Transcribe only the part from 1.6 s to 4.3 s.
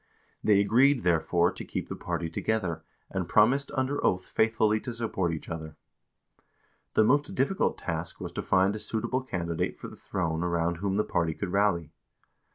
keep the party together, and promised under oath